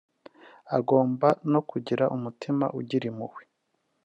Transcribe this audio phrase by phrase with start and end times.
[0.77, 3.43] Agomba no kugira umutima ugira impuhwe